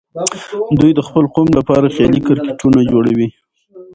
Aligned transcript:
دوی 0.79 0.91
د 0.95 1.01
خپل 1.07 1.25
قوم 1.35 1.47
لپاره 1.59 1.93
خيالي 1.95 2.19
کرکټرونه 2.27 2.79
جوړوي. 2.91 3.27